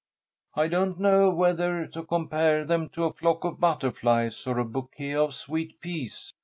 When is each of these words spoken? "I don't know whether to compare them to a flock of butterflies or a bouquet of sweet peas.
"I 0.55 0.67
don't 0.67 0.99
know 0.99 1.29
whether 1.29 1.85
to 1.85 2.03
compare 2.03 2.65
them 2.65 2.89
to 2.93 3.03
a 3.03 3.13
flock 3.13 3.43
of 3.43 3.59
butterflies 3.59 4.47
or 4.47 4.57
a 4.57 4.65
bouquet 4.65 5.13
of 5.13 5.35
sweet 5.35 5.79
peas. 5.79 6.33